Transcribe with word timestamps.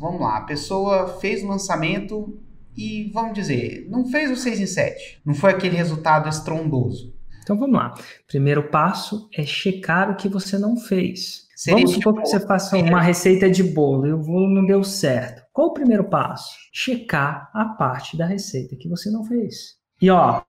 Vamos 0.00 0.20
lá, 0.20 0.38
a 0.38 0.44
pessoa 0.44 1.18
fez 1.20 1.44
o 1.44 1.48
lançamento 1.48 2.40
e, 2.74 3.10
vamos 3.12 3.34
dizer, 3.34 3.86
não 3.90 4.06
fez 4.06 4.30
o 4.30 4.36
6 4.36 4.60
em 4.60 4.66
7. 4.66 5.20
Não 5.24 5.34
foi 5.34 5.50
aquele 5.50 5.76
resultado 5.76 6.26
estrondoso. 6.26 7.14
Então 7.42 7.58
vamos 7.58 7.76
lá. 7.76 7.94
Primeiro 8.26 8.70
passo 8.70 9.28
é 9.34 9.44
checar 9.44 10.10
o 10.10 10.16
que 10.16 10.28
você 10.28 10.56
não 10.56 10.76
fez. 10.76 11.48
Seria 11.54 11.84
Vamos 11.84 11.92
supor 11.92 12.14
que 12.14 12.20
você 12.28 12.40
faça 12.40 12.78
uma 12.78 13.02
receita 13.02 13.50
de 13.50 13.62
bolo 13.62 14.06
e 14.06 14.12
o 14.12 14.18
bolo 14.18 14.48
não 14.48 14.64
deu 14.64 14.82
certo. 14.82 15.42
Qual 15.52 15.68
o 15.68 15.74
primeiro 15.74 16.04
passo? 16.04 16.56
Checar 16.72 17.50
a 17.52 17.66
parte 17.66 18.16
da 18.16 18.24
receita 18.24 18.76
que 18.76 18.88
você 18.88 19.10
não 19.10 19.24
fez. 19.24 19.76
E 20.00 20.10
ó, 20.10 20.40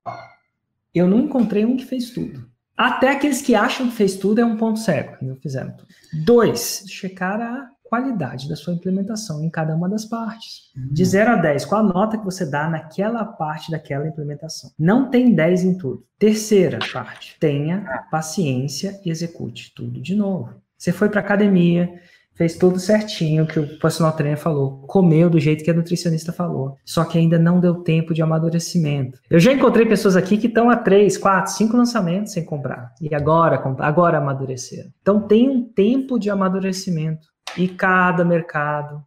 eu 0.96 1.08
não 1.08 1.20
encontrei 1.20 1.66
um 1.66 1.76
que 1.76 1.86
fez 1.86 2.12
tudo. 2.12 2.50
Até 2.78 3.10
aqueles 3.10 3.42
que 3.42 3.54
acham 3.54 3.90
que 3.90 3.96
fez 3.96 4.16
tudo 4.16 4.40
é 4.40 4.46
um 4.46 4.56
ponto 4.56 4.80
cego, 4.80 5.18
não 5.22 5.36
fizeram 5.36 5.76
tudo. 5.76 5.88
Dois, 6.24 6.86
checar 6.88 7.42
a 7.42 7.70
qualidade 7.92 8.48
da 8.48 8.56
sua 8.56 8.74
implementação 8.74 9.44
em 9.44 9.50
cada 9.50 9.76
uma 9.76 9.90
das 9.90 10.06
partes. 10.06 10.72
Uhum. 10.78 10.94
De 10.94 11.04
0 11.04 11.32
a 11.32 11.36
10, 11.36 11.66
qual 11.66 11.82
a 11.82 11.94
nota 11.94 12.18
que 12.18 12.24
você 12.24 12.50
dá 12.50 12.70
naquela 12.70 13.26
parte 13.26 13.70
daquela 13.70 14.08
implementação? 14.08 14.72
Não 14.80 15.10
tem 15.10 15.36
10 15.36 15.64
em 15.66 15.78
tudo. 15.78 16.06
Terceira 16.18 16.80
parte, 16.94 17.36
tenha 17.38 17.82
paciência 18.10 18.98
e 19.04 19.10
execute 19.10 19.74
tudo 19.76 20.00
de 20.00 20.16
novo. 20.16 20.54
Você 20.78 20.94
foi 20.94 21.10
para 21.10 21.20
academia, 21.20 22.00
fez 22.34 22.56
tudo 22.56 22.80
certinho 22.80 23.46
que 23.46 23.60
o 23.60 23.78
personal 23.78 24.14
trainer 24.14 24.38
falou, 24.38 24.84
comeu 24.88 25.30
do 25.30 25.38
jeito 25.38 25.62
que 25.62 25.70
a 25.70 25.74
nutricionista 25.74 26.32
falou, 26.32 26.78
só 26.86 27.04
que 27.04 27.18
ainda 27.18 27.38
não 27.38 27.60
deu 27.60 27.84
tempo 27.84 28.14
de 28.14 28.22
amadurecimento. 28.22 29.20
Eu 29.30 29.40
já 29.40 29.52
encontrei 29.52 29.86
pessoas 29.86 30.16
aqui 30.16 30.38
que 30.38 30.48
estão 30.48 30.70
a 30.70 30.78
três, 30.78 31.18
quatro, 31.18 31.52
cinco 31.52 31.76
lançamentos 31.76 32.32
sem 32.32 32.46
comprar 32.46 32.96
e 33.02 33.14
agora 33.14 33.62
agora 33.80 34.18
amadureceram. 34.18 34.90
Então 35.02 35.28
tem 35.28 35.50
um 35.50 35.62
tempo 35.62 36.18
de 36.18 36.30
amadurecimento 36.30 37.28
e 37.58 37.68
cada 37.68 38.26
mercado 38.26 39.04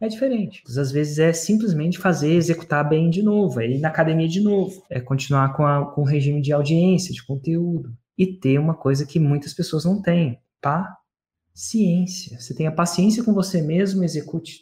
é 0.00 0.08
diferente. 0.08 0.62
Às 0.66 0.92
vezes 0.92 1.18
é 1.18 1.32
simplesmente 1.32 1.98
fazer, 1.98 2.32
executar 2.34 2.88
bem 2.88 3.10
de 3.10 3.22
novo, 3.22 3.60
é 3.60 3.68
ir 3.68 3.80
na 3.80 3.88
academia 3.88 4.28
de 4.28 4.40
novo, 4.40 4.82
é 4.88 5.00
continuar 5.00 5.54
com, 5.54 5.66
a, 5.66 5.86
com 5.86 6.02
o 6.02 6.06
regime 6.06 6.40
de 6.40 6.52
audiência, 6.52 7.12
de 7.12 7.24
conteúdo 7.24 7.92
e 8.16 8.26
ter 8.26 8.58
uma 8.58 8.74
coisa 8.74 9.06
que 9.06 9.18
muitas 9.18 9.52
pessoas 9.54 9.84
não 9.84 10.00
têm, 10.00 10.40
tá? 10.60 10.98
ciência. 11.58 12.38
Você 12.38 12.54
tenha 12.54 12.70
paciência 12.70 13.24
com 13.24 13.34
você 13.34 13.60
mesmo, 13.60 14.04
execute 14.04 14.60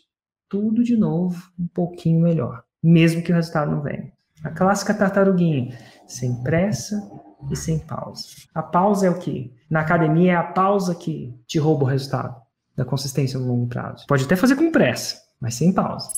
tudo 0.48 0.82
de 0.82 0.96
novo, 0.96 1.52
um 1.58 1.66
pouquinho 1.66 2.20
melhor, 2.20 2.64
mesmo 2.82 3.22
que 3.22 3.30
o 3.30 3.34
resultado 3.34 3.70
não 3.70 3.82
venha. 3.82 4.10
A 4.42 4.50
clássica 4.50 4.94
tartaruguinha, 4.94 5.76
sem 6.06 6.42
pressa 6.42 6.96
e 7.50 7.56
sem 7.56 7.78
pausa. 7.80 8.24
A 8.54 8.62
pausa 8.62 9.06
é 9.06 9.10
o 9.10 9.18
que? 9.18 9.52
Na 9.68 9.80
academia 9.80 10.32
é 10.32 10.36
a 10.36 10.42
pausa 10.42 10.94
que 10.94 11.34
te 11.46 11.58
rouba 11.58 11.84
o 11.84 11.88
resultado 11.88 12.45
da 12.76 12.84
consistência 12.84 13.38
no 13.38 13.46
longo 13.46 13.66
prazo. 13.66 14.06
Pode 14.06 14.24
até 14.24 14.36
fazer 14.36 14.56
com 14.56 14.70
pressa, 14.70 15.16
mas 15.40 15.54
sem 15.54 15.72
pausa. 15.72 16.10